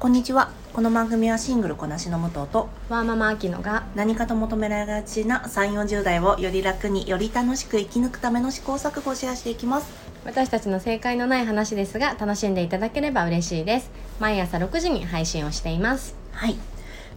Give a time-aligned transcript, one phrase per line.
[0.00, 0.50] こんにちは。
[0.72, 9.92] この番組はシングルこなしの武藤とワーママアキノが何かと求められがちな3 4 0代をより楽により楽しく生き抜くための試行錯誤をシェアしていきます。
[10.24, 13.90] 私たちの正解のない話ですが楽しんでいただければ嬉しいです。
[14.18, 16.16] 毎朝6時に配信をしています。
[16.32, 16.56] はい。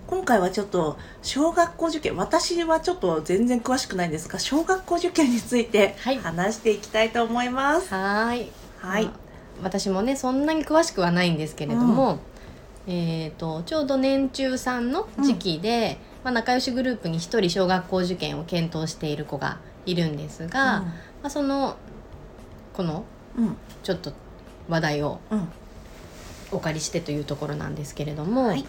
[0.06, 6.18] 今回はちょっと小学校受験私はちょっと全然詳しくないんですが小学校受験についてはい。
[6.18, 7.94] 話していきたいと思います。
[7.94, 8.52] はーい。
[8.80, 9.06] はい。
[9.06, 9.24] まあ
[9.62, 12.20] 私もねそんなに詳しくはないんですけれども、
[12.88, 20.94] えー、とちょうど年中さんの時期で、まあ、仲良しグループに一人小学校受験を検討している子がいるんですが、ま
[21.24, 21.78] あ、その
[22.74, 23.06] この
[23.38, 23.46] うん。
[23.46, 24.14] うんちょっと
[24.70, 25.50] 話題をうん
[26.52, 28.66] お借りしてというところなんですけれども、はい。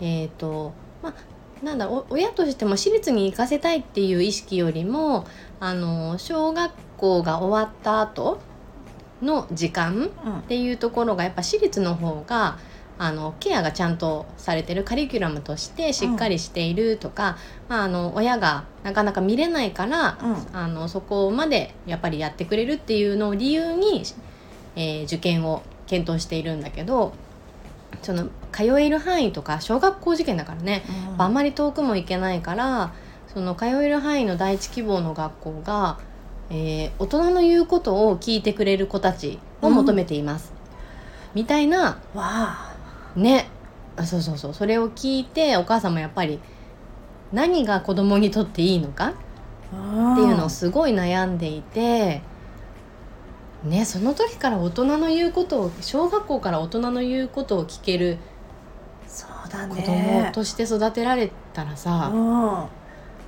[0.00, 5.26] えっ、とまあなんだお親としても私立に行かせたいっていう意識よりも
[5.60, 8.40] あの小学校が終わった後
[9.22, 10.38] の時間うん。
[10.40, 12.58] っていうところがやっぱ私立の方が
[12.98, 17.36] あのケアがちゃんとされてるカリキュラムとしてしっかりしているとか、
[17.68, 20.36] まあ、あの親がなかなか見れないから、うん。
[20.52, 24.02] あのそこまでやっぱりやってくれるっていうのを理由に、
[24.76, 27.12] えー受験を検討しているんだけど
[28.02, 30.82] その通える範囲とか小学校受験だからね、
[31.14, 31.22] うん。
[31.22, 32.92] あんまり遠くも行けないから
[33.32, 35.98] その通える範囲の第一希望の学校が、
[36.50, 40.52] えー大人の言うことを聞いてくれる子たちを求めています。
[41.34, 42.65] みたいなわあ
[43.16, 43.48] ね。
[43.96, 44.54] あそうそうそう。
[44.54, 46.40] それを聞いてお母さんもやっぱり
[47.32, 49.12] 何が子供にとっていいのかっ
[50.16, 52.22] ていうのをすごい悩んでいて。
[53.64, 58.18] ね、その時から大人の言うことを小学校から大人の言うことを聞ける
[59.08, 62.66] そうだ子ね供として育てられたらさ、うん。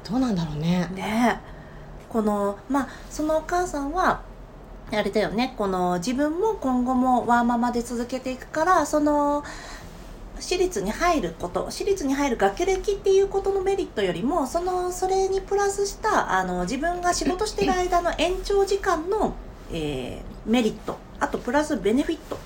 [0.09, 0.89] どうなんだろうね。
[0.95, 1.41] ね。
[2.09, 4.23] このまあそのお母さんは
[4.93, 5.55] あれだよね。
[5.57, 9.43] この自分も今後もワーママで続けていくからその
[10.41, 19.35] 私立に入ること私立に入る学歴っていうことのメリットよりもそのそれにプラスしたあの自分が仕事してる間の延長時間の、
[19.73, 22.39] えーメリットあとプラスベネフィット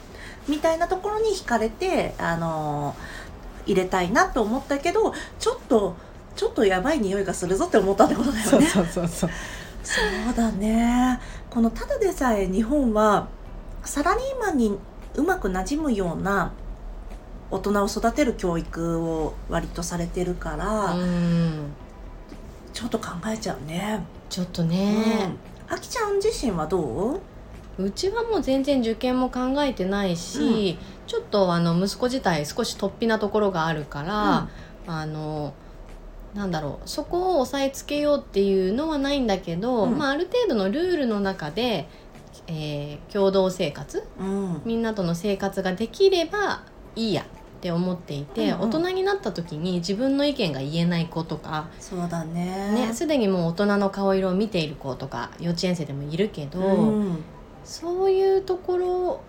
[0.49, 2.97] みたいなところに惹かれてあの
[3.65, 5.97] 入れたいなと思ったけどちょっと
[6.35, 8.67] ちょっとやばい匂いがするぞって思ったってことだよね。
[8.67, 9.31] そうそうそう
[9.85, 10.01] そ
[10.31, 11.21] うだね
[11.51, 13.29] このただでさえ日本は
[13.85, 14.79] サラリーマンに
[15.15, 16.53] うまくなじむような
[17.53, 21.73] 大人を育てる教育を割とされてるから、うん。
[22.73, 24.05] ちょっと考えちゃうね。
[24.31, 25.37] ちょっとね、
[25.69, 27.21] うん、あきちゃん自身はどう？
[27.79, 34.49] うちはもう全然受験も考えてないし、ちょっとあの息子自体少し突飛なところがあるから、
[34.87, 35.53] あの
[36.35, 39.99] なんだろうそこを押さえつけようっていうのはないんだけど、うん。
[39.99, 41.87] まあ、ある程度のルールの中で、
[42.47, 44.63] えー共同生活うん。
[44.65, 46.63] みんなとの生活ができれば
[46.97, 47.27] いいや
[47.63, 48.61] って思っていて、うんうん。
[48.63, 52.73] 大人になった時に自分の意見が言えない子とかそうだね。
[52.89, 57.19] ねすでにもう大人の顔色を見ている子とか幼稚園生でもいるけど、うん。
[57.63, 59.21] そういうところ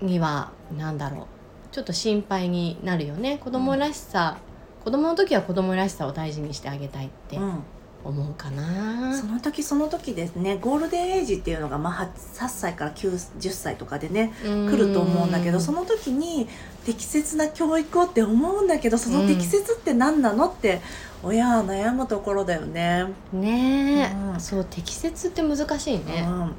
[0.00, 1.26] には何だろう。
[1.72, 3.36] ちょっと心配になるよね。
[3.36, 4.38] 子供らしさ、
[4.82, 7.36] 子供の時は子供らしさを大事にしてあげたいって。
[7.36, 7.62] うん
[8.04, 16.48] 思うかな、その時その時ですねゴールデンエイジっていうのが、まあ、8 8歳から9 10歳とかでね来来ると思うんだけどその時に
[16.84, 20.80] 適切な教育をって思うんだけどその適切って何なのって
[21.22, 23.06] 親は悩むところだよね。
[23.32, 24.40] ねえ、うん。
[24.40, 26.54] そう適切って難しいね、うん、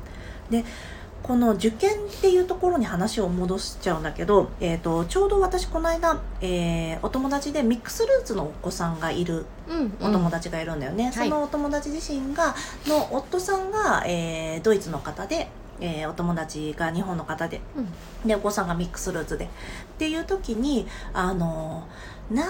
[0.49, 0.65] で
[1.25, 12.53] この受験っていうところに話を戻しちゃうんだけど、えー、とちょうど私この間、えーお友達でミックスルーツのお子さんがいるうんお友達がいるんだよね、そのお友達自身が
[12.87, 15.47] の夫さんが、えードイツの方で、
[15.81, 17.81] えーお友達が日本の方でう
[18.25, 18.27] ん。
[18.27, 19.45] でお子さんがミックスルーツで。
[19.45, 19.47] っ
[19.97, 21.87] ていう時にあの
[22.29, 22.43] な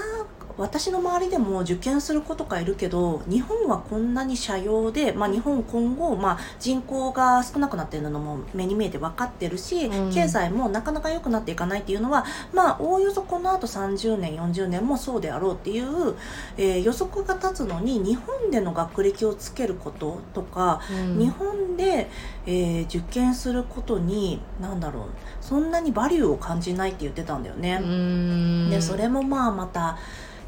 [0.58, 10.14] 私の周りでも受験する子とかいるけど日本はこんなに社用で、まあ、日本今後、まあ、人口が少なくなってるのも目に見えて分かってるし、うん。
[10.14, 16.16] 経済もなかなか良くなっていかないっていうのはまあおおよそこのあと30年40年もそうであろうっていう、
[16.58, 21.20] えー予測が立つのに日本での学歴をつけることとかうん。
[21.20, 22.09] 日本で、
[22.46, 25.03] えー受験することに何だろう
[25.41, 27.78] そんなにバリューを感じないって言ってたんだようね。
[27.80, 28.70] ん。
[28.70, 29.98] でそれもまあまた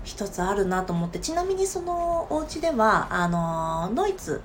[0.08, 4.42] 一つあるなと思ってちなみにそのお家ではあのドイツ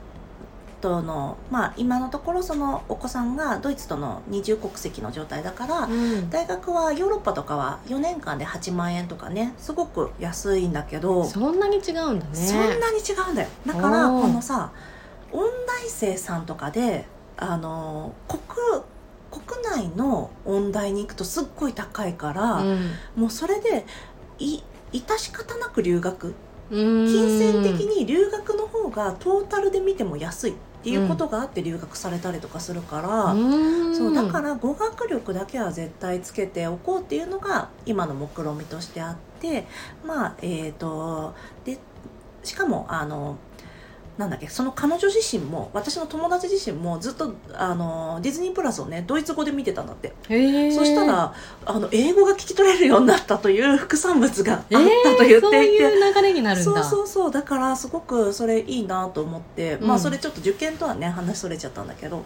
[0.80, 6.28] とのまあ今のところそのお子さんがドイツとの二重国籍の状態だから、うん。
[6.30, 12.34] 大学はヨーロッパとかは4年間で8万円とかねすごく安いんだけどそんなに違うんだね。
[12.34, 13.48] そんなに違うんだよ。
[13.64, 14.72] だからこのさ
[15.30, 17.06] 音大生さんとかで
[17.36, 18.42] あの国
[19.30, 22.90] 国内の音大に行くとすっごい高いから、うん。
[23.14, 23.86] もうそれで
[24.40, 24.60] い
[24.92, 26.34] 致し方なく留学。
[26.70, 33.34] 金金銭的に留学の方がトータルで見ても安いっていうことがあって留学されたりとかするから、
[33.94, 39.66] そうだから語学力だけは絶対つけておこうっていうのが今の目論見としてあって
[40.04, 41.34] まあえっ、と
[41.64, 41.78] で
[42.42, 43.36] しかもあの
[44.18, 50.12] なんだっけその彼女自身も私の友達自身もずっとあのディズニープラスをねドイツ語で見てたんだって、
[50.70, 55.40] そしたらあの英語が聞き取れるようになったという 副産物があったとえー言って。
[55.40, 56.84] いて、そういう流れになるんだ。
[56.84, 57.30] そうそうそう。
[57.30, 59.88] だからすごくそれいいなと思って、うん。
[59.88, 62.22] まあそれちょっと受験とはね話それちゃったんだけど。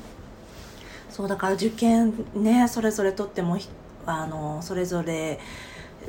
[1.09, 3.71] そうだから受験ねそれぞれとってもひ
[4.05, 5.39] あのそれぞれ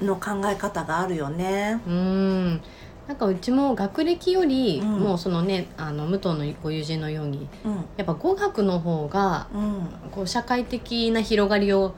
[0.01, 1.79] の考え方があるよね。
[1.87, 2.61] うん
[3.07, 4.99] なんかうちも学歴より、うん。
[4.99, 7.75] もうそのねあの武藤のご友人のようにうん。
[7.95, 9.89] やっぱ語学の方がうん。
[10.11, 11.95] こう社会的 na 広がりを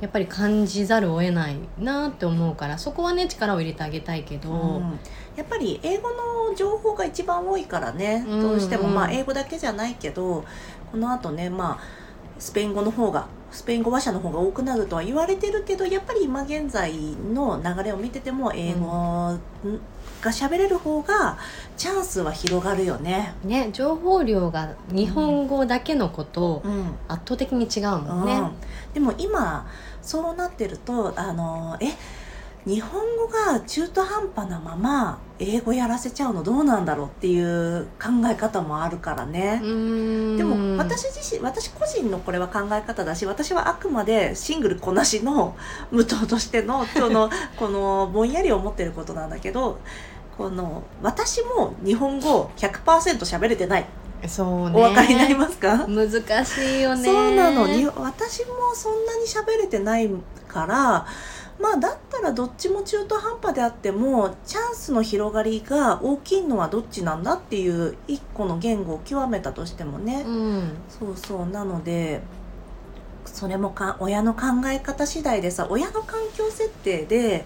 [0.00, 4.98] やっぱり感じざるを得ないなって思うからそこはね力を入れてあげたいけど、うん。
[5.36, 8.40] やっぱり英語の情報が一番多いからね、うん。
[8.40, 8.88] どうしても。
[8.88, 10.44] うんまあ英語だけじゃないけど
[10.90, 11.78] このあとねまあ
[12.38, 16.92] スペイン語の方がスペイン語話者の方が多くなるとは言われてるけどやっぱり今現在
[17.32, 19.38] の流れを見てても英語
[20.20, 21.38] が喋れる方が
[21.76, 23.34] チャンスは広がるよね。
[23.44, 28.34] ね情報量が日本語だけのことうん圧倒的に違うもんね。
[28.34, 28.50] うん
[28.94, 29.66] でも今
[30.02, 31.86] そうなってるとあのえ
[32.68, 39.58] 日本語が中途半端なまま英語やらせちゃうのどうなんだろうっていう考え方もあるからね。
[39.64, 40.36] うん。
[40.36, 45.56] でも私自身私個人のこれは考え方だし私はあくまでシングルこなしの
[45.90, 49.78] 無党としてのその このぼんやり思ってることなんだけど
[50.36, 53.86] この私も日本語100%喋れてない、
[54.26, 54.78] そうね。
[54.78, 55.86] お分かりになりますか？
[55.88, 56.10] 難
[56.44, 57.02] しいよね。
[57.02, 57.66] そうなの。
[57.66, 60.10] に私もそんなに喋れてない
[60.46, 61.06] から
[61.60, 70.72] まあだったらどっちも中途半端であってもチャンスの広がりが大きいのはどっちなんだっていう一個の言語を極めたとしてもね、うん。
[70.88, 71.46] そうそう。
[71.46, 72.20] なので
[73.24, 77.44] それもか親の考え方次第でさ親の環境設定で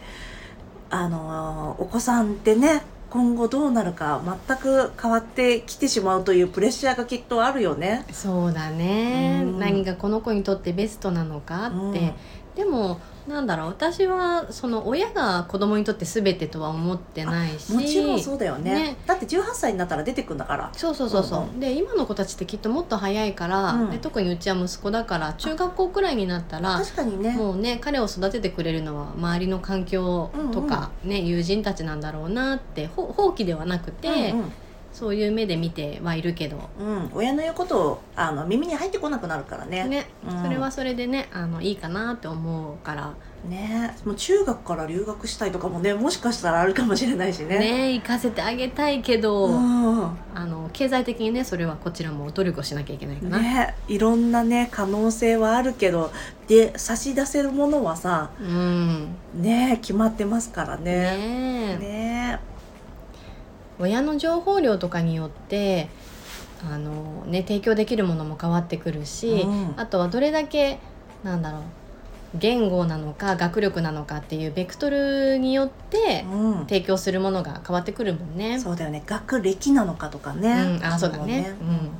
[0.90, 8.06] あのお子さんってね今後どうなるか全く変わってきてしまうというプレッシャーがきっとあるよね。
[8.10, 9.58] そうだね、うん。
[9.58, 12.12] 何がこの子にとってベストなのかって、うん
[12.54, 17.72] でもなんだろう私はその親が子供にとって全てとは思ってないし。
[17.72, 18.74] もちろんそうだよね。
[18.74, 18.96] ね。
[19.06, 20.70] だって18歳になったら出てくんだから。
[20.72, 23.90] そうそうそうそう、うんうで今の子たちってきっともっと早いから、うん。
[23.90, 27.30] で特にうちは息子だから中学校くらいになったら確かにね。
[27.36, 34.52] もうね彼を育ててくれるのは周りの環境とか、ね友人たちなんだろうなってほ放棄ではなくて、うん
[34.92, 36.86] そういう目で見てはいるけど、うん。
[36.86, 39.84] うん親の言うことをあの耳に入ってこなくなるからね。
[39.84, 40.06] ね。
[40.28, 40.42] うん。
[40.42, 43.14] それはそれでねあのいいかなって思うから。
[43.48, 43.96] ね。
[44.04, 47.58] もう中学から留学したいとかもねもしかしたらあるかもしれないしね。
[47.58, 50.04] ね行かせてあげたいけど、うん。
[50.34, 53.38] あの経済的にねそれはこちらも努力をしなきゃいけないかな。
[53.38, 53.74] ね。
[53.88, 56.12] いろんなね可能性はあるけど
[56.46, 59.16] で差し出せるものはさうん。
[59.34, 60.84] ね決まってますからね。
[60.84, 61.16] ね。
[61.16, 62.51] えね
[63.82, 65.88] 親の情報量とかによって
[66.64, 69.74] あの、ね、提供できるものも変わってくるし、うん。
[69.76, 70.78] あとはどれだけ
[71.24, 71.62] なんだろう
[72.34, 76.66] 言語なのか学力なのかっていうベクトルによってうん。
[76.66, 78.60] 提供するものが変わってくるもんね。
[78.60, 79.02] そうだよね。
[79.04, 80.84] 学歴なのかとかね、うん。
[80.84, 81.56] あそうだね。
[81.58, 81.90] るもん。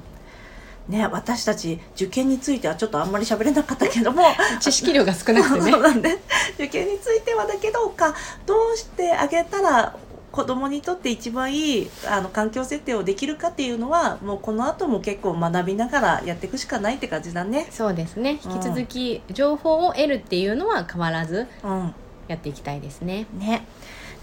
[0.88, 4.22] ね私たち受験についてはちょっとあんまり喋れなかったけども。
[4.60, 5.70] 知識量が少なくて
[6.00, 6.18] ね。
[6.54, 8.14] 受験についてはだけどか
[8.46, 9.96] どうしてあげたら
[10.32, 17.68] 子供にとって一番いいあの環境設定をできるかっていうのはもうこの後も結構学びながらやっていくしかないって感じだね。
[17.70, 18.40] そうですね。
[18.44, 18.52] うん。
[18.52, 21.94] 引き続き情報を得るっていうのは変わらずうん
[22.28, 23.26] やっていきたいですね。
[23.38, 23.66] ね、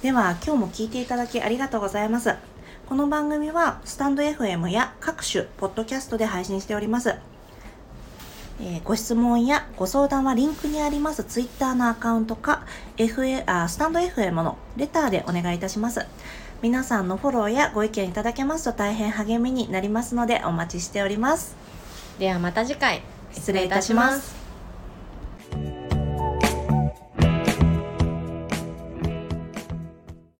[0.01, 2.33] では今日も聞いていただきありがとうございます。
[2.87, 7.13] この番組はスタンド FM や各種ポッドキャストで配信しております、
[8.61, 12.65] えーご質問やご相談はリンクにありますツイッターのアカウントか
[12.97, 16.05] FA あスタンド FM のレターでお願いいたします。
[16.61, 21.55] 皆さんのフォローやご意見いただけますと大変励みになりますのでお待ちしております。
[22.19, 23.01] ではまた次回。
[23.31, 24.38] 失礼いたします